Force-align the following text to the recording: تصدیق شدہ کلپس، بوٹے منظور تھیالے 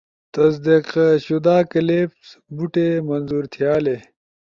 تصدیق 0.35 0.87
شدہ 1.25 1.57
کلپس، 1.71 2.25
بوٹے 2.55 2.87
منظور 3.09 3.43
تھیالے 3.53 3.95